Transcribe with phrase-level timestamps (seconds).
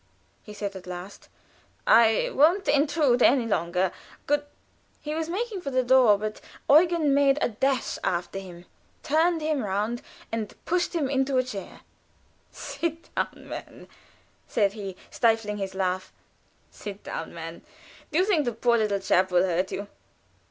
[0.41, 1.29] he said, at last,
[1.85, 3.91] "I won't intrude any longer.
[4.25, 4.43] Good"
[5.03, 8.65] He was making for the door, but Eugen made a dash after him,
[9.03, 10.01] turned him round,
[10.31, 11.81] and pushed him into a chair.
[12.49, 13.87] "Sit down, man,"
[14.47, 16.11] said he, stifling his laughter.
[16.71, 17.61] "Sit down, man;
[18.11, 19.87] do you think the poor little chap will hurt you?"